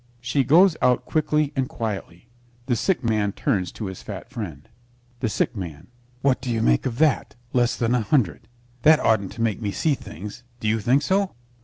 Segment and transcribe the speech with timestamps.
[0.19, 2.27] She goes out quickly and quietly.
[2.65, 4.67] The Sick Man turns to his fat friend.
[5.19, 5.89] THE SICK MAN
[6.23, 7.35] What do you make of that?
[7.53, 8.47] Less than a hundred.
[8.81, 11.35] That oughtn't to make me see things; do you think so?